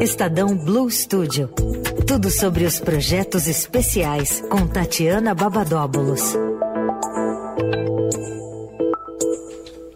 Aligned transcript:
Estadão 0.00 0.56
Blue 0.56 0.90
Studio. 0.90 1.48
Tudo 2.06 2.30
sobre 2.30 2.64
os 2.64 2.78
projetos 2.78 3.46
especiais 3.46 4.42
com 4.48 4.66
Tatiana 4.66 5.34
Babadóbulos. 5.34 6.34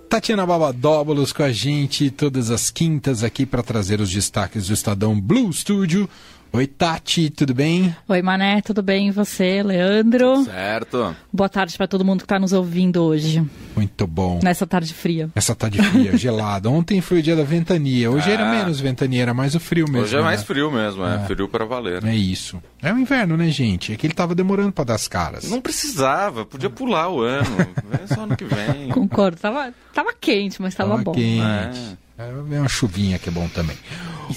Tatiana 0.09 0.45
Babadóbulos 0.45 1.33
com 1.33 1.45
a 1.45 1.53
gente 1.53 2.11
todas 2.11 2.51
as 2.51 2.71
quintas 2.71 3.23
aqui 3.23 3.47
para 3.47 3.63
trazer 3.63 4.01
os 4.01 4.11
destaques 4.11 4.67
do 4.67 4.75
Estadão 4.75 5.21
Blue 5.21 5.53
Studio. 5.53 6.09
Oi, 6.53 6.67
Tati, 6.67 7.31
tudo 7.31 7.55
bem? 7.55 7.95
Oi, 8.09 8.23
Mané, 8.23 8.61
tudo 8.61 8.83
bem? 8.83 9.07
E 9.07 9.11
você, 9.13 9.63
Leandro? 9.63 10.45
Certo. 10.45 11.15
Boa 11.33 11.49
tarde 11.49 11.77
para 11.77 11.87
todo 11.87 12.05
mundo 12.05 12.19
que 12.19 12.25
está 12.25 12.41
nos 12.41 12.53
ouvindo 12.53 13.05
hoje. 13.05 13.41
Muito 13.77 14.05
bom. 14.05 14.41
Nessa 14.43 14.67
tarde 14.67 14.93
fria. 14.93 15.31
Essa 15.37 15.55
tarde 15.55 15.81
fria, 15.81 16.15
gelada. 16.19 16.69
Ontem 16.69 17.01
foi 17.01 17.21
o 17.21 17.23
dia 17.23 17.37
da 17.37 17.45
ventania. 17.45 18.11
Hoje 18.11 18.29
Ah. 18.31 18.35
era 18.35 18.51
menos 18.51 18.81
ventania, 18.81 19.23
era 19.23 19.33
mais 19.33 19.55
o 19.55 19.61
frio 19.61 19.85
mesmo. 19.87 20.03
Hoje 20.03 20.17
é 20.17 20.21
mais 20.23 20.41
né? 20.41 20.47
frio 20.47 20.73
mesmo, 20.73 21.05
é, 21.07 21.21
frio 21.21 21.49
para 21.49 21.65
valer. 21.65 22.05
É 22.05 22.17
isso. 22.17 22.61
É 22.83 22.93
o 22.93 22.99
inverno, 22.99 23.37
né, 23.37 23.49
gente? 23.49 23.93
É 23.93 23.97
que 23.97 24.05
ele 24.05 24.15
tava 24.15 24.35
demorando 24.35 24.73
para 24.73 24.85
dar 24.87 24.95
as 24.97 25.07
caras. 25.07 25.49
Não 25.49 25.61
precisava, 25.61 26.45
podia 26.45 26.69
pular 26.69 27.11
o 27.11 27.21
ano. 27.21 27.57
Vem 27.57 28.07
só 28.09 28.23
ano 28.23 28.37
que 28.37 28.45
vem. 28.45 28.89
Concordo. 28.93 29.37
Tava, 29.37 29.73
tava 29.95 30.13
quente, 30.21 30.61
mas 30.61 30.75
tava, 30.75 30.91
Tava 30.91 31.05
bom. 31.05 31.13
quente. 31.13 31.97
É 32.19 32.59
uma 32.59 32.69
chuvinha 32.69 33.19
que 33.19 33.29
é 33.29 33.33
bom 33.33 33.49
também. 33.49 33.77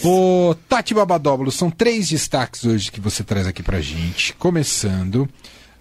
Ô, 0.03 0.55
Tati 0.67 0.93
Babadóbulos, 0.93 1.55
são 1.55 1.69
três 1.69 2.09
destaques 2.09 2.65
hoje 2.65 2.91
que 2.91 2.99
você 3.01 3.23
traz 3.23 3.45
aqui 3.47 3.61
pra 3.61 3.81
gente. 3.81 4.33
Começando. 4.35 5.27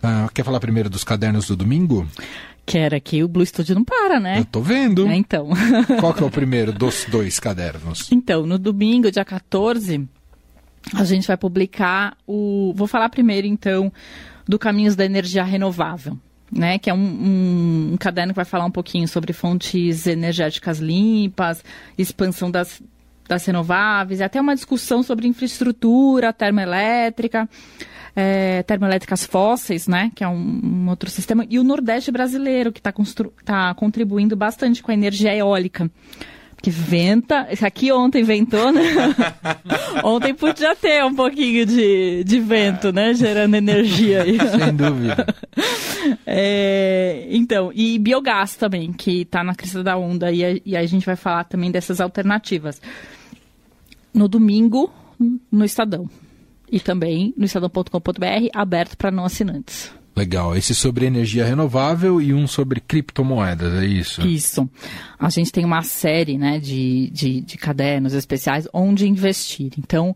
ah, 0.03 0.29
quer 0.35 0.45
falar 0.45 0.61
primeiro 0.61 0.91
dos 0.91 1.05
cadernos 1.05 1.47
do 1.47 1.57
domingo? 1.57 2.07
Que 2.67 2.79
era 2.79 3.01
que 3.01 3.23
o 3.25 3.29
Blue 3.29 3.45
Studio 3.47 3.75
não 3.75 3.85
para, 3.85 4.17
Eu 4.17 4.21
né? 4.21 4.47
tô 4.51 4.61
vendo. 4.61 5.07
É, 5.09 5.17
então. 5.17 5.49
Qual 6.01 6.13
que 6.15 6.23
é 6.23 6.27
o 6.27 6.31
primeiro 6.31 6.73
dos 6.73 7.07
dois 7.09 7.39
cadernos? 7.41 8.11
então, 8.13 8.45
no 8.47 8.59
domingo, 8.59 9.11
dia 9.11 9.25
14, 9.25 10.07
a 10.95 11.05
gente 11.05 11.27
vai 11.27 11.37
publicar 11.37 12.17
o. 12.27 12.73
Vou 12.77 12.87
falar 12.87 13.09
primeiro, 13.09 13.47
então, 13.47 13.93
do 14.47 14.59
Caminhos 14.59 14.95
da 14.95 15.05
Energia 15.05 15.43
Renovável. 15.45 16.19
Né, 16.55 16.79
que 16.79 16.91
é 16.91 16.93
um, 16.93 16.99
um- 16.99 17.91
um 17.95 17.97
caderno 17.97 18.35
que 18.35 18.37
vai 18.37 18.45
falar 18.45 18.67
um 18.67 18.71
pouquinho 18.71 19.09
sobre 19.09 19.33
fontes 19.33 20.07
energéticas 20.07 20.81
limpas, 20.81 21.65
expansão 21.97 22.51
das, 22.51 22.83
das 23.29 23.45
renováveis, 23.45 24.21
e 24.21 24.23
até 24.23 24.41
uma 24.41 24.55
discussão 24.55 25.03
sobre 25.03 25.27
infraestrutura 25.27 26.33
termoelétrica, 26.33 27.49
é, 28.15 28.63
termoelétricas 28.65 29.25
fósseis, 29.25 29.89
né, 29.89 30.11
que 30.15 30.23
é 30.23 30.29
um, 30.29 30.61
um 30.63 30.89
outro 30.89 31.11
sistema, 31.11 31.47
e 31.49 31.59
o 31.59 31.65
Nordeste 31.65 32.11
brasileiro, 32.11 32.73
que 32.73 32.81
está 32.81 33.75
contribuindo 33.75 34.37
bastante 34.37 34.83
com 34.83 34.91
a 34.91 34.95
energia 34.95 35.35
eólica. 35.35 35.91
Que 36.63 36.71
venta. 36.71 37.49
Aqui 37.61 37.91
ontem 37.91 38.23
ventou, 38.23 38.71
né? 38.71 38.83
ontem 40.05 40.33
podia 40.33 40.77
ter 40.77 41.05
um 41.05 41.13
pouquinho 41.13 41.67
de, 41.67 42.23
de 42.23 42.39
vento, 42.39 42.93
né? 42.93 43.13
Gerando 43.15 43.57
energia 43.57 44.23
aí. 44.23 44.39
Sem 44.59 44.75
dúvida. 44.75 45.27
É, 46.27 47.29
então, 47.31 47.71
e 47.73 47.97
biogás 47.97 48.57
também, 48.57 48.93
que 48.93 49.23
está 49.23 49.45
na 49.45 49.55
crista 49.55 49.85
da 49.85 49.97
onda, 49.97 50.33
e 50.33 50.45
a, 50.45 50.61
e 50.65 50.77
a 50.77 50.85
gente 50.85 51.07
vai 51.07 51.15
falar 51.15 51.45
também 51.45 51.71
dessas 51.71 52.01
alternativas. 52.01 52.83
No 54.13 54.27
domingo, 54.27 54.93
no 55.51 55.65
Estadão. 55.65 56.11
E 56.71 56.81
também 56.81 57.33
no 57.37 57.45
estadão.com.br, 57.45 58.49
aberto 58.53 58.97
para 58.97 59.13
não 59.13 59.25
assinantes. 59.25 59.93
Legal. 60.15 60.55
Esse 60.55 60.75
sobre 60.75 61.07
energia 61.07 61.45
renovável 61.45 62.21
e 62.21 62.35
um 62.35 62.47
sobre 62.47 62.81
criptomoedas, 62.81 63.83
é 63.83 63.87
isso? 63.87 64.21
Isso. 64.27 64.69
A 65.19 65.31
gente 65.31 65.51
tem 65.51 65.65
uma 65.65 65.83
série 65.83 66.37
né, 66.37 66.59
de, 66.59 67.09
de, 67.11 67.41
de 67.41 67.57
cadernos 67.57 68.13
especiais 68.13 68.69
onde 68.73 69.09
investir. 69.09 69.73
Então, 69.79 70.15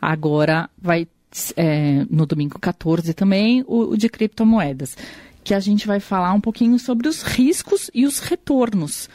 agora 0.00 0.68
vai, 0.80 1.08
é, 1.56 2.04
no 2.10 2.26
domingo 2.26 2.58
14 2.58 3.14
também, 3.14 3.64
o, 3.66 3.92
o 3.92 3.96
de 3.96 4.08
criptomoedas. 4.08 4.96
Que 5.42 5.54
a 5.54 5.60
gente 5.60 5.86
vai 5.86 5.98
falar 5.98 6.34
um 6.34 6.40
pouquinho 6.40 6.78
sobre 6.78 7.08
os 7.08 7.22
riscos 7.22 7.90
e 7.94 8.04
os 8.04 8.18
retornos 8.18 9.08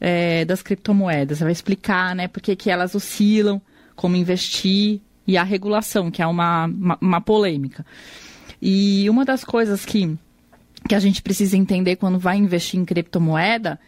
é, 0.00 0.44
das 0.44 0.62
criptomoedas. 0.62 1.40
Vai 1.40 1.50
explicar 1.50 2.14
né, 2.14 2.28
por 2.28 2.40
que, 2.40 2.54
que 2.54 2.70
elas 2.70 2.94
oscilam, 2.94 3.60
como 3.96 4.14
investir 4.14 5.00
e 5.26 5.36
a 5.36 5.42
regulação, 5.42 6.12
que 6.12 6.22
é 6.22 6.26
uma, 6.26 6.66
uma, 6.66 6.98
uma 7.00 7.20
polêmica. 7.20 7.84
E 8.60 9.08
uma 9.08 9.24
das 9.24 9.42
coisas 9.44 9.84
que, 9.84 10.16
que 10.88 10.94
a 10.94 10.98
gente 11.00 11.22
precisa 11.22 11.56
entender 11.56 11.96
quando 11.96 12.18
vai 12.18 12.36
investir 12.36 12.78
em 12.78 12.84
criptomoeda 12.84 13.78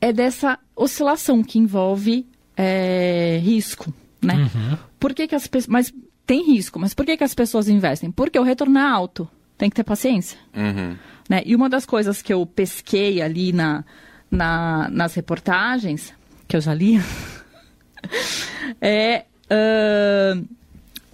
é 0.00 0.12
dessa 0.12 0.58
oscilação 0.74 1.42
que 1.42 1.58
envolve 1.58 2.26
é, 2.56 3.38
risco, 3.42 3.92
né? 4.22 4.50
Por 4.98 5.12
que, 5.14 5.26
que 5.28 5.34
as 5.34 5.46
pessoas... 5.46 5.68
Mas 5.68 5.94
tem 6.26 6.46
risco, 6.46 6.78
mas 6.78 6.94
por 6.94 7.04
que, 7.04 7.16
que 7.16 7.24
as 7.24 7.34
pessoas 7.34 7.68
investem? 7.68 8.10
Porque 8.10 8.38
o 8.38 8.42
retorno 8.42 8.78
é 8.78 8.82
alto. 8.82 9.28
Tem 9.58 9.68
que 9.68 9.76
ter 9.76 9.84
paciência. 9.84 10.38
Uhum. 10.56 10.96
Né? 11.28 11.42
E 11.44 11.54
uma 11.54 11.68
das 11.68 11.84
coisas 11.84 12.22
que 12.22 12.32
eu 12.32 12.46
pesquei 12.46 13.20
ali 13.20 13.52
na, 13.52 13.84
na- 14.30 14.88
nas 14.90 15.12
reportagens, 15.14 16.14
que 16.48 16.56
eu 16.56 16.60
já 16.60 16.72
li, 16.72 16.98
é 18.80 19.24
ah, 19.50 20.40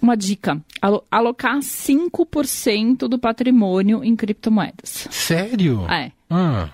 uma 0.07 0.17
dica: 0.17 0.61
alo- 0.81 1.03
alocar 1.11 1.57
5% 1.59 3.07
do 3.07 3.19
patrimônio 3.19 4.03
em 4.03 4.15
criptomoedas. 4.15 5.07
Sério? 5.11 5.85
É. 5.89 6.11
Ah, 6.29 6.69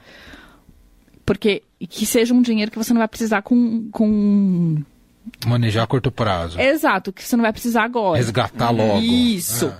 Porque 1.26 1.64
que 1.90 2.06
seja 2.06 2.34
um 2.34 2.42
dinheiro 2.42 2.72
que 2.72 2.78
você 2.78 2.94
não 2.94 3.00
vai 3.00 3.08
precisar 3.08 3.42
com. 3.42 3.90
com... 3.92 4.82
manejar 5.46 5.84
a 5.84 5.88
curto 5.88 6.12
prazo. 6.12 6.60
Exato, 6.60 7.12
que 7.12 7.24
você 7.24 7.36
não 7.36 7.44
vai 7.44 7.52
precisar 7.54 7.84
agora. 7.84 8.18
Resgatar 8.18 8.70
logo. 8.72 9.00
Isso. 9.02 9.68
Ah, 9.68 9.80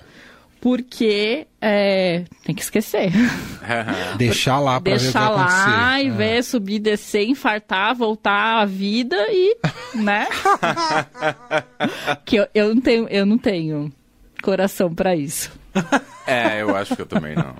Porque 0.64 1.46
é, 1.60 2.24
tem 2.42 2.54
que 2.54 2.62
esquecer. 2.62 3.12
deixar 4.16 4.58
lá 4.58 4.80
pra 4.80 4.96
ver 4.96 5.08
o 5.08 5.12
que 5.12 5.18
acontecer. 5.18 5.68
lá 5.68 6.00
e 6.00 6.08
Ah. 6.08 6.12
ver 6.14 6.42
subir, 6.42 6.78
descer, 6.78 7.28
infartar, 7.28 7.94
voltar 7.94 8.62
à 8.62 8.64
vida 8.64 9.14
e, 9.28 9.58
né? 9.94 10.26
que 12.24 12.36
eu, 12.36 12.46
eu 12.54 12.74
não 12.74 12.80
tenho, 12.80 13.06
eu 13.08 13.26
não 13.26 13.36
tenho 13.36 13.92
coração 14.42 14.94
pra 14.94 15.14
isso. 15.14 15.52
É, 16.26 16.62
eu 16.62 16.74
acho 16.74 16.96
que 16.96 17.02
eu 17.02 17.06
também 17.06 17.34
não. 17.36 17.54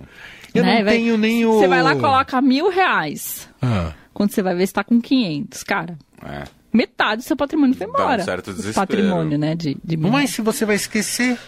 Eu 0.54 0.62
né? 0.65 0.78
não 0.78 0.84
Vai- 0.86 0.94
tenho 0.94 1.19
nem 1.19 1.44
o... 1.44 1.59
Você 1.59 1.69
vai 1.69 1.82
lá 1.82 1.94
coloca 1.97 2.41
mil 2.41 2.71
reais. 2.71 3.47
Ah, 3.60 3.92
Quando 4.15 4.31
você 4.31 4.41
vai 4.42 4.54
ver, 4.54 4.66
você 4.66 4.72
tá 4.72 4.82
com 4.82 4.98
500. 4.98 5.62
Cara, 5.62 5.98
É. 6.25 6.44
metade 6.72 7.22
do 7.22 7.25
seu 7.26 7.36
patrimônio 7.36 7.75
foi 7.76 7.86
Dá 7.86 7.92
um 7.92 7.97
embora. 7.97 8.22
certo 8.22 8.50
desespero. 8.50 8.86
Patrimônio, 8.86 9.36
né? 9.36 9.54
De, 9.54 9.76
de 9.84 9.97
mas 9.98 10.31
se 10.31 10.41
você 10.41 10.65
vai 10.65 10.76
esquecer... 10.76 11.38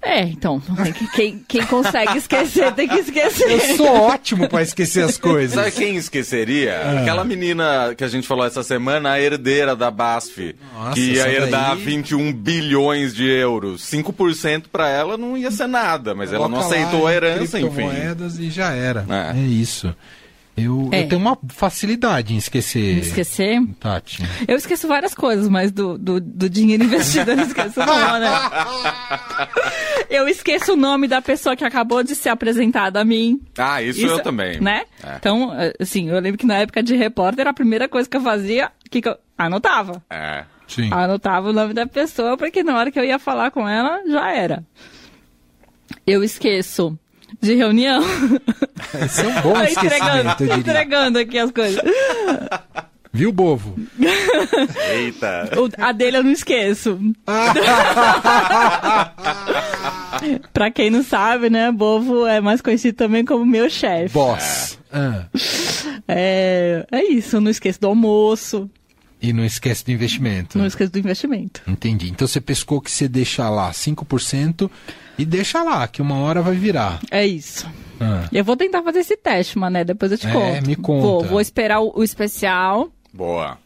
É, 0.00 0.22
então, 0.22 0.60
que- 0.96 1.10
quem, 1.12 1.44
quem 1.48 1.66
consegue 1.66 2.18
esquecer 2.18 2.72
tem 2.72 2.86
que 2.86 2.94
esquecer. 3.00 3.50
Eu 3.50 3.76
sou 3.76 3.88
ótimo 3.88 4.48
pra 4.48 4.62
esquecer 4.62 5.04
as 5.04 5.18
coisas. 5.18 5.54
Sabe 5.56 5.72
quem 5.72 5.96
esqueceria? 5.96 7.00
Aquela 7.00 7.24
menina 7.24 7.94
que 7.96 8.04
a 8.04 8.08
gente 8.08 8.26
falou 8.26 8.46
essa 8.46 8.62
semana, 8.62 9.10
a 9.12 9.20
herdeira 9.20 9.74
da 9.74 9.90
BASF, 9.90 10.54
Nossa, 10.74 10.92
que 10.94 11.00
ia 11.14 11.28
herdar 11.28 11.74
daí- 11.74 11.84
21 11.84 12.32
bilhões 12.32 13.12
de 13.14 13.26
euros. 13.28 13.82
5% 13.82 14.68
pra 14.70 14.88
ela 14.88 15.16
não 15.16 15.36
ia 15.36 15.50
ser 15.50 15.66
nada, 15.66 16.14
mas 16.14 16.32
ela 16.32 16.48
não 16.48 16.58
Coloca 16.58 16.74
lá 16.76 16.80
aceitou 16.82 17.06
a 17.06 17.12
herança, 17.12 17.58
enfim. 17.58 17.68
criptomoedas 17.74 18.38
e 18.38 18.50
já 18.50 18.72
era. 18.72 19.04
É. 19.08 19.36
É, 19.38 19.40
isso. 19.42 19.94
Eu, 20.62 20.88
É. 20.92 21.02
eu 21.04 21.08
tenho 21.08 21.20
uma 21.20 21.38
facilidade 21.48 22.34
em 22.34 22.36
esquecer. 22.36 22.98
Esquecer? 22.98 23.60
Tati. 23.80 24.22
Eu 24.46 24.56
esqueço 24.56 24.86
várias 24.88 25.14
coisas, 25.14 25.48
mas 25.48 25.70
do, 25.72 25.96
do, 25.98 26.20
do 26.20 26.48
dinheiro 26.50 26.84
investido 26.84 27.30
eu 27.32 27.36
não 27.36 27.44
esqueço 27.44 27.80
não, 27.80 28.18
né? 28.18 28.28
Eu 30.10 30.26
esqueço 30.26 30.72
o 30.72 30.76
nome 30.76 31.06
da 31.06 31.20
pessoa 31.20 31.54
que 31.54 31.64
acabou 31.64 32.02
de 32.02 32.14
ser 32.14 32.30
apresentada 32.30 33.00
a 33.00 33.04
mim. 33.04 33.40
Ah, 33.58 33.82
isso, 33.82 34.00
eu 34.06 34.22
também. 34.22 34.58
Né? 34.58 34.84
É. 35.04 35.16
Então, 35.16 35.52
assim, 35.78 36.08
eu 36.08 36.18
lembro 36.18 36.38
que 36.38 36.46
na 36.46 36.56
época 36.56 36.82
de 36.82 36.96
repórter, 36.96 37.46
a 37.46 37.52
primeira 37.52 37.86
coisa 37.88 38.08
que 38.08 38.16
eu 38.16 38.20
fazia, 38.22 38.72
que, 38.90 39.02
que 39.02 39.08
eu 39.08 39.16
anotava. 39.36 40.02
É. 40.08 40.44
Sim. 40.66 40.88
Anotava 40.92 41.50
o 41.50 41.52
nome 41.52 41.74
da 41.74 41.86
pessoa, 41.86 42.36
porque 42.38 42.62
na 42.62 42.76
hora 42.78 42.90
que 42.90 42.98
eu 42.98 43.04
ia 43.04 43.18
falar 43.18 43.50
com 43.50 43.68
ela, 43.68 44.00
já 44.08 44.30
era. 44.32 44.64
Eu 46.06 46.24
esqueço 46.24 46.98
de 47.40 47.54
reunião. 47.54 48.02
Esse 49.04 49.22
é 49.22 49.28
um 49.28 49.40
bom 49.42 49.54
diria. 50.38 50.54
entregando 50.56 51.18
aqui 51.18 51.38
as 51.38 51.50
coisas. 51.50 51.82
Viu, 53.10 53.32
bovo? 53.32 53.74
Eita. 54.92 55.48
A 55.78 55.92
dele 55.92 56.18
eu 56.18 56.24
não 56.24 56.30
esqueço. 56.30 57.00
pra 60.52 60.70
quem 60.70 60.90
não 60.90 61.02
sabe, 61.02 61.48
né, 61.48 61.72
Bovo 61.72 62.26
é 62.26 62.38
mais 62.40 62.60
conhecido 62.60 62.96
também 62.96 63.24
como 63.24 63.46
meu 63.46 63.70
chefe. 63.70 64.12
Boss. 64.12 64.78
Ah. 64.92 65.24
É, 66.06 66.86
é 66.92 67.02
isso, 67.04 67.36
eu 67.36 67.40
não 67.40 67.50
esqueço 67.50 67.80
do 67.80 67.86
almoço, 67.88 68.70
E 69.20 69.32
não 69.32 69.44
esquece 69.44 69.84
do 69.84 69.90
investimento. 69.90 70.56
não 70.58 70.66
esqueço 70.66 70.92
do 70.92 70.98
investimento. 70.98 71.60
Entendi. 71.66 72.08
Então 72.08 72.26
você 72.28 72.40
pescou 72.40 72.80
que 72.80 72.90
você 72.90 73.08
deixa 73.08 73.48
lá 73.50 73.70
5% 73.72 74.70
e 75.18 75.24
deixa 75.24 75.62
lá, 75.62 75.88
que 75.88 76.00
uma 76.00 76.16
hora 76.18 76.40
vai 76.40 76.54
virar. 76.54 77.00
É 77.10 77.26
isso. 77.26 77.66
Ah. 78.00 78.28
Eu 78.32 78.44
vou 78.44 78.56
tentar 78.56 78.82
fazer 78.84 79.00
esse 79.00 79.16
teste, 79.16 79.58
mané, 79.58 79.84
depois 79.84 80.12
eu 80.12 80.18
te 80.18 80.26
É, 80.28 80.32
conto. 80.32 80.66
me 80.68 80.76
conta. 80.76 81.02
Vou, 81.06 81.24
vou 81.24 81.40
esperar 81.40 81.80
o, 81.80 81.92
o 81.96 82.04
especial 82.04 82.92
Boa. 83.12 83.58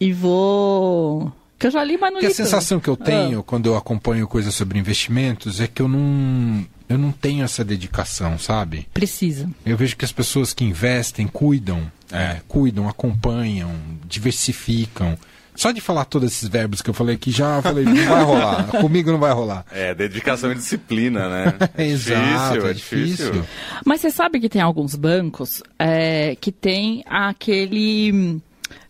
E 0.00 0.12
vou. 0.12 1.30
Que 1.58 1.66
eu 1.66 1.70
já 1.70 1.84
li, 1.84 1.98
mas 1.98 2.10
não 2.10 2.20
Porque 2.20 2.26
li 2.28 2.32
a 2.32 2.34
sensação 2.34 2.80
que 2.80 2.88
eu 2.88 2.96
tenho 2.96 3.42
quando 3.42 3.66
eu 3.66 3.76
acompanho 3.76 4.26
coisas 4.26 4.54
sobre 4.54 4.78
investimentos 4.78 5.60
é 5.60 5.66
que 5.66 5.82
eu 5.82 5.88
não, 5.88 6.64
eu 6.90 6.98
não 6.98 7.12
tenho 7.12 7.44
essa 7.44 7.64
dedicação, 7.64 8.36
sabe? 8.36 8.88
Precisa. 8.92 9.48
Eu 9.64 9.76
vejo 9.76 9.96
que 9.96 10.04
as 10.04 10.10
pessoas 10.10 10.52
que 10.52 10.64
investem 10.64 11.28
cuidam, 11.28 11.90
é, 12.10 12.40
cuidam, 12.48 12.88
acompanham, 12.88 13.70
diversificam. 14.04 15.16
Só 15.54 15.70
de 15.70 15.80
falar 15.80 16.04
todos 16.04 16.32
esses 16.32 16.48
verbos 16.48 16.82
que 16.82 16.90
eu 16.90 16.94
falei 16.94 17.14
aqui, 17.14 17.30
já 17.30 17.62
falei, 17.62 17.84
não 17.84 17.94
vai 17.94 18.24
rolar. 18.24 18.66
Comigo 18.80 19.12
não 19.12 19.20
vai 19.20 19.32
rolar. 19.32 19.64
É, 19.70 19.94
dedicação 19.94 20.50
e 20.50 20.56
disciplina, 20.56 21.28
né? 21.28 21.58
É 21.78 21.86
Exato, 21.86 22.54
difícil, 22.54 22.66
é 22.66 22.70
é 22.70 22.74
difícil. 22.74 23.32
difícil. 23.32 23.48
Mas 23.86 24.00
você 24.00 24.10
sabe 24.10 24.40
que 24.40 24.48
tem 24.48 24.60
alguns 24.60 24.96
bancos 24.96 25.62
é, 25.78 26.34
que 26.40 26.50
tem 26.50 27.04
aquele 27.06 28.40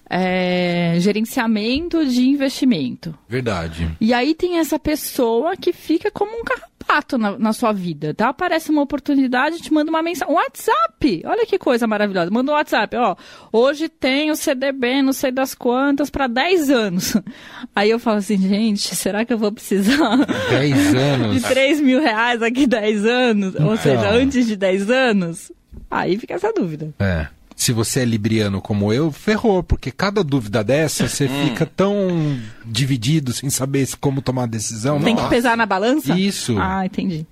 é, 0.08 0.96
gerenciamento 0.98 2.06
de 2.06 2.22
investimento. 2.22 3.14
Verdade. 3.28 3.90
E 4.00 4.14
aí 4.14 4.34
tem 4.34 4.58
essa 4.58 4.78
pessoa 4.78 5.54
que 5.54 5.72
fica 5.72 6.10
como 6.10 6.32
um 6.32 6.44
carrapato 6.86 7.18
na, 7.18 7.38
na 7.38 7.52
sua 7.52 7.72
vida, 7.72 8.14
tá? 8.14 8.28
Aparece 8.30 8.70
uma 8.70 8.82
oportunidade, 8.82 9.60
te 9.60 9.72
manda 9.72 9.90
uma 9.90 10.02
mensagem. 10.02 10.32
Um 10.32 10.36
WhatsApp! 10.36 11.22
Olha 11.24 11.46
que 11.46 11.58
coisa 11.58 11.86
maravilhosa. 11.86 12.30
Manda 12.30 12.52
um 12.52 12.54
WhatsApp, 12.54 12.96
ó. 12.96 13.16
Hoje 13.52 13.88
tem 13.88 14.30
o 14.30 14.36
CDB, 14.36 15.02
não 15.02 15.12
sei 15.12 15.30
das 15.30 15.54
quantas, 15.54 16.10
para 16.10 16.26
10 16.26 16.70
anos. 16.70 17.16
Aí 17.74 17.90
eu 17.90 17.98
falo 17.98 18.18
assim, 18.18 18.36
gente, 18.38 18.94
será 18.94 19.24
que 19.24 19.32
eu 19.32 19.38
vou 19.38 19.52
precisar 19.52 20.16
10 20.50 20.94
anos. 20.94 21.34
de 21.42 21.48
3 21.48 21.80
mil 21.80 22.00
reais 22.00 22.42
aqui 22.42 22.66
10 22.66 23.04
anos? 23.04 23.54
Ou 23.54 23.60
Então. 23.60 23.76
seja, 23.78 24.10
antes 24.10 24.46
de 24.46 24.56
10 24.56 24.90
anos? 24.90 25.52
Aí 25.90 26.16
fica 26.18 26.34
essa 26.34 26.52
dúvida. 26.52 26.92
É. 26.98 27.28
Se 27.60 27.72
você 27.74 28.00
é 28.00 28.04
libriano 28.06 28.58
como 28.58 28.90
eu, 28.90 29.12
ferrou, 29.12 29.62
porque 29.62 29.90
cada 29.90 30.24
dúvida 30.24 30.64
dessa 30.64 31.06
você 31.06 31.26
Hum. 31.26 31.48
fica 31.48 31.66
tão 31.66 32.40
dividido 32.64 33.34
sem 33.34 33.50
saber 33.50 33.86
como 34.00 34.22
tomar 34.22 34.44
a 34.44 34.46
decisão. 34.46 34.98
Tem 34.98 35.14
que 35.14 35.20
Nossa. 35.20 35.34
pesar 35.34 35.56
na 35.58 35.66
balança? 35.66 36.18
Isso. 36.18 36.56
Ah, 36.58 36.86
entendi. 36.86 37.26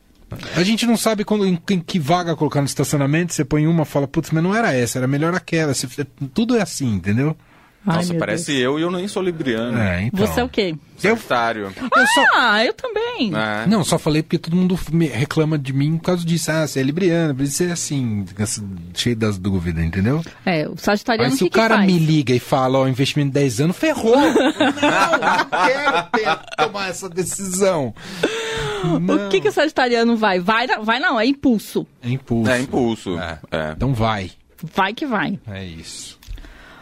A 0.54 0.62
gente 0.62 0.84
não 0.84 0.98
sabe 0.98 1.25
quando, 1.25 1.46
em, 1.46 1.58
em 1.70 1.80
que 1.80 1.98
vaga 1.98 2.36
colocar 2.36 2.60
no 2.60 2.66
estacionamento, 2.66 3.32
você 3.32 3.42
põe 3.42 3.66
uma 3.66 3.86
fala, 3.86 4.06
putz, 4.06 4.30
mas 4.30 4.42
não 4.42 4.54
era 4.54 4.70
essa, 4.75 4.98
era 4.98 5.06
melhor 5.08 5.34
aquela. 5.34 5.72
Você- 5.72 5.86
tudo 6.34 6.54
é 6.58 6.60
assim, 6.60 6.92
entendeu? 6.92 7.34
Ai, 7.86 7.96
Nossa, 7.96 8.14
parece 8.16 8.46
Deus. 8.52 8.60
eu 8.62 8.78
e 8.78 8.82
eu 8.82 8.90
nem 8.90 9.08
sou 9.08 9.22
libriano. 9.22 9.78
É, 9.78 10.02
então. 10.02 10.26
Você 10.26 10.40
é 10.40 10.44
o 10.44 10.48
quê? 10.48 10.75
Sagitário. 10.98 11.72
Eu 11.96 12.06
só- 12.06 12.25
Ah, 12.34 12.62
eu 12.64 12.75
também. 12.75 13.32
É. 13.34 13.66
Não, 13.66 13.82
só 13.84 13.98
falei 13.98 14.22
porque 14.22 14.36
todo 14.36 14.54
mundo 14.56 14.78
me 14.92 15.06
reclama 15.06 15.56
de 15.58 15.72
mim 15.72 15.96
por 15.96 16.04
causa 16.04 16.25
disso. 16.26 16.50
Ah, 16.50 16.66
você 16.66 16.80
é 16.80 16.82
libriano, 16.82 17.34
por 17.34 17.44
isso 17.44 17.54
você 17.54 17.66
é 17.66 17.72
assim, 17.72 18.25
essa- 18.38 18.62
cheio 18.94 19.16
das 19.16 19.38
dúvidas, 19.38 19.82
entendeu? 19.82 20.22
É, 20.44 20.69
o 20.69 20.76
sagitariano 20.76 21.32
o 21.32 21.36
se 21.36 21.44
que, 21.44 21.56
o 21.56 21.62
cara 21.62 21.76
faz? 21.76 21.86
me 21.90 21.98
liga 21.98 22.34
e 22.34 22.40
fala, 22.40 22.78
ó, 22.80 22.88
investimento 22.88 23.28
de 23.30 23.34
10 23.34 23.60
anos, 23.60 23.76
ferrou! 23.76 24.16
não, 24.19 24.32
não 24.32 25.66
quero 25.66 26.02
ter, 26.12 26.56
tomar 26.56 26.88
essa 26.90 27.08
decisão. 27.08 27.94
O 28.84 29.28
que, 29.31 29.40
que 29.40 29.48
o 29.48 29.52
sagitariano 29.52 30.16
vai? 30.16 30.40
Vai, 30.40 30.66
vai 30.82 30.98
não, 31.00 31.19
é 31.19 31.24
impulso. 31.26 31.86
É 32.02 32.10
impulso. 32.10 32.50
É 32.50 32.60
impulso. 32.60 33.19
É. 33.19 33.38
É. 33.50 33.72
Então 33.72 33.94
vai. 33.94 34.31
Vai 34.74 34.92
que 34.92 35.06
vai. 35.06 35.38
É 35.48 35.64
isso. 35.64 36.19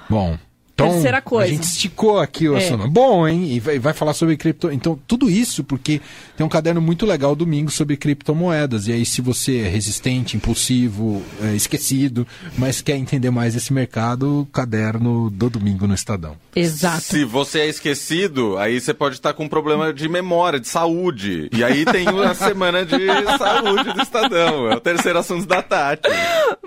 Bom. 0.09 0.39
Então, 0.77 0.91
Terceira 0.91 1.23
coisa. 1.23 1.51
A 1.51 1.55
gente 1.55 1.63
esticou 1.65 2.19
aqui 2.21 2.47
o 2.51 2.55
É. 2.55 2.59
assunto. 2.59 2.87
Bom, 2.91 3.27
hein? 3.27 3.51
E 3.51 3.59
vai, 3.59 3.79
vai 3.79 3.95
falar 3.95 4.13
sobre 4.13 4.37
cripto. 4.37 4.71
Então, 4.71 4.99
tudo 5.07 5.31
isso 5.31 5.65
porque 5.65 6.03
tem 6.37 6.45
um 6.45 6.51
caderno 6.51 6.83
muito 6.83 7.07
legal 7.07 7.35
domingo 7.35 7.71
sobre 7.71 7.97
criptomoedas. 7.97 8.87
E 8.87 8.93
aí, 8.93 9.07
se 9.07 9.23
você 9.23 9.61
é 9.61 9.69
resistente, 9.69 10.37
impulsivo, 10.37 11.23
é, 11.43 11.55
esquecido, 11.57 12.27
mas 12.59 12.83
quer 12.83 12.95
entender 12.99 13.31
mais 13.31 13.57
esse 13.57 13.73
mercado, 13.73 14.47
caderno 14.53 15.31
do 15.31 15.49
domingo 15.49 15.87
no 15.87 15.95
Estadão. 15.95 16.37
Exato. 16.55 17.01
Se 17.01 17.25
você 17.25 17.61
é 17.61 17.69
esquecido, 17.69 18.59
aí 18.59 18.79
você 18.79 18.93
pode 18.93 19.15
estar 19.15 19.33
com 19.33 19.45
um 19.45 19.49
problema 19.49 19.95
de 19.95 20.07
memória, 20.11 20.61
de 20.61 20.69
saúde. 20.69 21.49
E 21.55 21.65
aí 21.65 21.87
tem 21.87 22.07
a 22.07 22.35
semana 22.37 22.85
de 22.85 22.99
saúde 23.39 23.95
do 23.95 24.03
Estadão. 24.03 24.71
É 24.71 24.77
o 24.77 24.81
terceiro 24.81 25.19
assunto 25.19 25.47
da 25.47 25.63
Tati. 25.63 26.07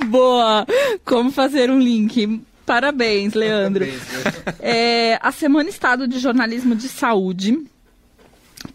Boa! 0.07 0.65
Como 1.06 1.31
fazer 1.31 1.69
um 1.69 1.79
link? 1.79 2.41
Parabéns, 2.69 3.33
Leandro. 3.33 3.83
É, 4.60 5.18
a 5.24 5.31
Semana 5.31 5.68
Estado 5.69 6.07
de 6.07 6.19
Jornalismo 6.19 6.75
de 6.75 6.88
Saúde, 6.88 7.57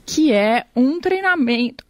que 0.04 0.32
é 0.32 0.64
um 0.74 0.98
treinamento, 1.00 1.84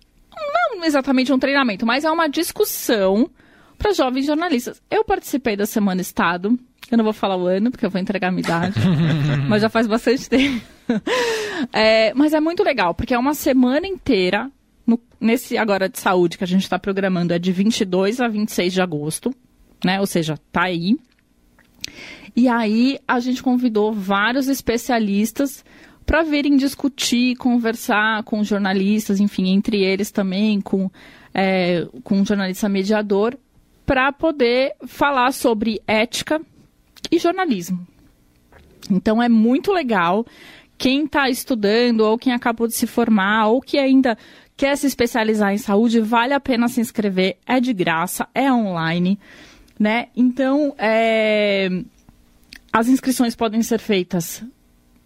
não 0.52 0.84
exatamente 0.84 1.32
um 1.32 1.38
treinamento, 1.38 1.86
mas 1.86 2.04
é 2.04 2.10
uma 2.10 2.28
discussão 2.28 3.30
para 3.78 3.94
jovens 3.94 4.26
jornalistas. 4.26 4.82
Eu 4.90 5.02
participei 5.02 5.56
da 5.56 5.64
Semana 5.64 6.02
Estado, 6.02 6.58
eu 6.90 6.98
não 6.98 7.04
vou 7.04 7.14
falar 7.14 7.38
o 7.38 7.46
ano, 7.46 7.70
porque 7.70 7.86
eu 7.86 7.90
vou 7.90 7.98
entregar 7.98 8.28
a 8.28 8.30
minha 8.32 8.42
idade, 8.42 8.78
mas 9.48 9.62
já 9.62 9.70
faz 9.70 9.86
bastante 9.86 10.28
tempo. 10.28 10.60
É, 11.72 12.12
mas 12.12 12.34
é 12.34 12.40
muito 12.40 12.62
legal, 12.62 12.94
porque 12.94 13.14
é 13.14 13.18
uma 13.18 13.32
semana 13.32 13.86
inteira, 13.86 14.50
no- 14.86 15.00
nesse 15.18 15.56
agora 15.56 15.88
de 15.88 15.98
saúde 15.98 16.36
que 16.36 16.44
a 16.44 16.46
gente 16.46 16.64
está 16.64 16.78
programando, 16.78 17.32
é 17.32 17.38
de 17.38 17.50
22 17.50 18.20
a 18.20 18.28
26 18.28 18.72
de 18.74 18.82
agosto, 18.82 19.34
né? 19.82 19.98
Ou 20.00 20.06
seja, 20.06 20.36
tá 20.52 20.64
aí. 20.64 20.98
E 22.36 22.48
aí 22.48 22.98
a 23.06 23.20
gente 23.20 23.42
convidou 23.42 23.92
vários 23.92 24.48
especialistas 24.48 25.64
para 26.04 26.22
virem 26.22 26.56
discutir, 26.56 27.36
conversar 27.36 28.22
com 28.24 28.44
jornalistas, 28.44 29.20
enfim, 29.20 29.48
entre 29.48 29.82
eles 29.82 30.10
também 30.10 30.60
com, 30.60 30.90
é, 31.32 31.86
com 32.02 32.20
um 32.20 32.26
jornalista 32.26 32.68
mediador, 32.68 33.38
para 33.86 34.12
poder 34.12 34.74
falar 34.86 35.32
sobre 35.32 35.80
ética 35.86 36.40
e 37.10 37.18
jornalismo. 37.18 37.86
Então 38.90 39.22
é 39.22 39.28
muito 39.28 39.72
legal. 39.72 40.26
Quem 40.76 41.04
está 41.04 41.30
estudando, 41.30 42.00
ou 42.00 42.18
quem 42.18 42.32
acabou 42.32 42.66
de 42.66 42.74
se 42.74 42.86
formar, 42.86 43.46
ou 43.46 43.60
que 43.60 43.78
ainda 43.78 44.18
quer 44.56 44.76
se 44.76 44.86
especializar 44.86 45.52
em 45.52 45.58
saúde, 45.58 46.00
vale 46.00 46.34
a 46.34 46.40
pena 46.40 46.68
se 46.68 46.80
inscrever. 46.80 47.36
É 47.46 47.60
de 47.60 47.72
graça, 47.72 48.28
é 48.34 48.52
online, 48.52 49.18
né? 49.78 50.08
Então, 50.16 50.74
é, 50.78 51.68
as 52.72 52.88
inscrições 52.88 53.34
podem 53.34 53.62
ser 53.62 53.80
feitas 53.80 54.42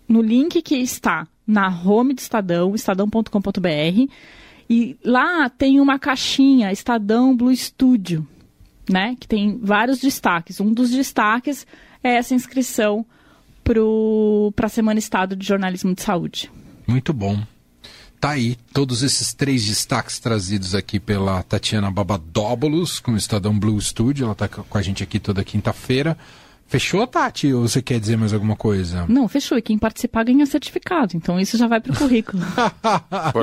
no 0.09 0.23
link 0.23 0.63
que 0.63 0.77
está 0.77 1.27
na 1.47 1.69
home 1.69 2.15
do 2.15 2.19
Estadão, 2.19 2.75
estadão.com.br, 2.75 4.13
e 4.71 4.97
lá 5.03 5.49
tem 5.49 5.81
uma 5.81 5.99
caixinha 5.99 6.71
Estadão 6.71 7.35
Blue 7.35 7.55
Studio, 7.55 8.27
né? 8.89 9.17
Que 9.19 9.27
tem 9.27 9.59
vários 9.59 9.99
destaques. 9.99 10.61
Um 10.61 10.73
dos 10.73 10.91
destaques 10.91 11.67
é 12.03 12.17
essa 12.17 12.35
inscrição 12.35 13.05
para 14.55 14.67
a 14.67 14.71
Semana 14.71 14.99
Estado 14.99 15.37
de 15.37 15.47
Jornalismo 15.47 15.95
de 15.95 16.03
Saúde. 16.03 16.51
Muito 16.87 17.13
bom. 17.13 17.39
Tá 18.21 18.31
aí 18.31 18.57
todos 18.73 19.03
esses 19.05 19.33
três 19.33 19.65
destaques 19.65 20.19
trazidos 20.19 20.75
aqui 20.75 20.99
pela 20.99 21.43
Tatiana 21.45 21.91
Babadóbulos, 21.91 22.99
com 22.99 23.13
o 23.13 23.17
Estadão 23.17 23.57
Blue 23.57 23.81
Studio. 23.81 24.25
Ela 24.25 24.35
tá 24.35 24.49
com 24.49 24.77
a 24.77 24.83
gente 24.83 25.05
aqui 25.05 25.21
toda 25.21 25.45
quinta-feira. 25.45 26.19
Fechou, 26.69 27.07
Tati? 27.07 27.51
Ou 27.55 27.67
você 27.67 27.81
quer 27.81 27.99
dizer 27.99 28.19
mais 28.19 28.35
alguma 28.35 28.55
coisa? 28.55 29.07
Não, 29.09 29.27
fechou. 29.27 29.57
E 29.57 29.63
quem 29.63 29.79
participar 29.79 30.25
ganha 30.25 30.45
certificado. 30.45 31.17
Então 31.17 31.41
isso 31.41 31.57
já 31.57 31.67
vai 31.67 31.81
para 31.81 31.93
o 31.93 31.97
currículo. 31.97 32.43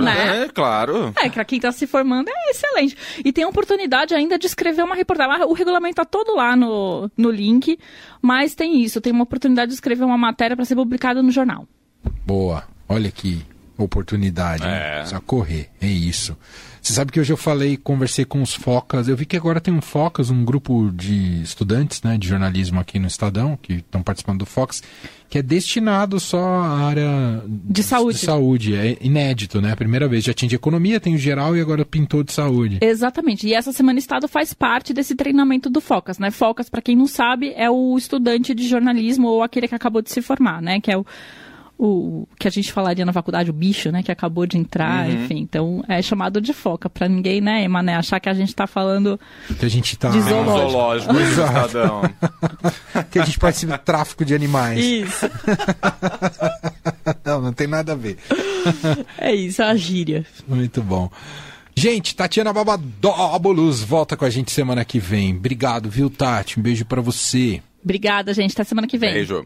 Né? 0.03 0.43
É, 0.43 0.49
claro. 0.49 1.13
É, 1.17 1.29
para 1.29 1.45
quem 1.45 1.57
está 1.57 1.71
se 1.71 1.87
formando 1.87 2.29
é 2.29 2.51
excelente. 2.51 2.95
E 3.23 3.31
tem 3.31 3.43
a 3.43 3.47
oportunidade 3.47 4.13
ainda 4.13 4.37
de 4.37 4.45
escrever 4.45 4.83
uma 4.83 4.93
reportagem. 4.93 5.45
O 5.45 5.53
regulamento 5.53 5.93
está 5.93 6.05
todo 6.05 6.35
lá 6.35 6.55
no, 6.55 7.09
no 7.17 7.31
link, 7.31 7.79
mas 8.21 8.53
tem 8.53 8.83
isso, 8.83 9.01
tem 9.01 9.11
uma 9.11 9.23
oportunidade 9.23 9.69
de 9.69 9.75
escrever 9.75 10.03
uma 10.03 10.17
matéria 10.17 10.55
para 10.55 10.65
ser 10.65 10.75
publicada 10.75 11.23
no 11.23 11.31
jornal. 11.31 11.65
Boa. 12.25 12.63
Olha 12.87 13.09
que 13.09 13.43
oportunidade. 13.77 14.63
hein? 14.63 14.69
É. 14.73 14.99
Precisa 14.99 15.19
correr. 15.21 15.69
É 15.81 15.87
isso. 15.87 16.35
Você 16.81 16.93
sabe 16.93 17.11
que 17.11 17.19
hoje 17.19 17.33
eu 17.33 17.37
falei, 17.37 17.77
conversei 17.77 18.25
com 18.25 18.43
os 18.43 18.53
Focas. 18.53 19.07
Eu 19.07 19.17
vi 19.17 19.25
que 19.25 19.35
agora 19.35 19.59
tem 19.59 19.73
um 19.73 19.81
Focas, 19.81 20.29
um 20.29 20.45
grupo 20.45 20.91
de 20.93 21.41
estudantes 21.41 21.99
né, 22.03 22.15
de 22.15 22.27
jornalismo 22.27 22.79
aqui 22.79 22.99
no 22.99 23.07
Estadão, 23.07 23.57
que 23.59 23.73
estão 23.77 24.03
participando 24.03 24.39
do 24.39 24.45
Fox, 24.45 24.83
que 25.27 25.39
é 25.39 25.41
destinado 25.41 26.19
só 26.19 26.37
à 26.37 26.77
área 26.85 27.41
De 27.47 27.81
saúde. 27.81 28.19
De 28.19 28.25
saúde. 28.25 28.75
É 28.75 28.97
inédito, 29.01 29.59
né? 29.59 29.71
A 29.71 29.75
primeira 29.75 30.07
vez. 30.07 30.23
Já 30.23 30.31
tinha 30.31 30.47
de 30.47 30.55
economia, 30.55 30.99
tem 30.99 31.15
o 31.15 31.17
geral 31.17 31.57
e 31.57 31.59
agora 31.59 31.83
pintou 31.83 32.23
de 32.23 32.31
saúde. 32.31 32.77
Exatamente. 32.81 33.47
E 33.47 33.55
essa 33.55 33.71
Semana 33.71 33.97
Estado 33.97 34.27
faz 34.27 34.53
parte 34.53 34.93
desse 34.93 35.15
treinamento 35.15 35.71
do 35.71 35.81
Focas, 35.81 36.19
né? 36.19 36.29
Focas, 36.29 36.69
para 36.69 36.83
quem 36.83 36.95
não 36.95 37.07
sabe, 37.07 37.51
é 37.57 37.67
o 37.67 37.97
estudante 37.97 38.53
de 38.53 38.67
jornalismo 38.67 39.27
ou 39.27 39.41
aquele 39.41 39.67
que 39.67 39.73
acabou 39.73 40.03
de 40.03 40.11
se 40.11 40.21
formar, 40.21 40.61
né? 40.61 40.79
Que 40.79 40.91
é 40.91 40.97
o, 40.97 41.03
o 41.77 42.27
que 42.39 42.47
a 42.47 42.51
gente 42.51 42.71
falaria 42.71 43.05
na 43.05 43.11
faculdade, 43.11 43.49
o 43.49 43.53
bicho, 43.53 43.91
né? 43.91 44.01
Que 44.01 44.11
acabou 44.11 44.45
de 44.45 44.57
entrar, 44.57 45.09
enfim. 45.09 45.39
Então, 45.39 45.83
é 45.87 46.01
chamado 46.01 46.39
de 46.39 46.53
Foca, 46.53 46.89
para 46.89 47.07
ninguém, 47.07 47.41
né, 47.41 47.63
Emané, 47.63 47.95
achar 47.95 48.19
que 48.19 48.29
a 48.29 48.33
gente 48.33 48.49
está 48.49 48.65
falando... 48.65 49.19
Que 49.59 49.65
a 49.65 49.69
gente 49.69 49.97
tá. 49.97 50.09
De 50.09 50.17
um 50.17 50.21
Zoológico. 50.21 50.71
zoológico 50.71 51.13
do 51.13 51.19
Exato. 51.19 51.67
Estadão. 51.67 52.01
que 53.11 53.19
a 53.19 53.25
gente 53.25 53.39
participa 53.39 53.77
de 53.77 53.83
tráfico 53.83 54.23
de 54.25 54.33
animais. 54.33 54.83
Isso. 54.83 55.29
Não, 57.23 57.41
não 57.41 57.53
tem 57.53 57.67
nada 57.67 57.91
a 57.91 57.95
ver. 57.95 58.17
É 59.17 59.33
isso, 59.33 59.61
a 59.61 59.75
gíria. 59.75 60.25
Muito 60.47 60.81
bom. 60.81 61.09
Gente, 61.75 62.15
Tatiana 62.15 62.53
Babadóbulos 62.53 63.83
volta 63.83 64.15
com 64.15 64.25
a 64.25 64.29
gente 64.29 64.51
semana 64.51 64.85
que 64.85 64.97
vem. 64.97 65.35
Obrigado, 65.35 65.89
viu, 65.89 66.09
Tati? 66.09 66.59
Um 66.59 66.63
beijo 66.63 66.85
pra 66.85 67.01
você. 67.01 67.61
Obrigada, 67.83 68.33
gente. 68.33 68.53
Até 68.53 68.63
semana 68.63 68.87
que 68.87 68.97
vem. 68.97 69.13
Beijo. 69.13 69.45